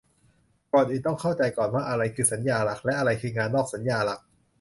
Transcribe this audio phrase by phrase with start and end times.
[0.71, 4.19] ก่อนอื่นต้องเข้าใจก่อนว่าอะไรคือสัญญาหลัก และ อะไรคืองานนอกสัญญาหลัก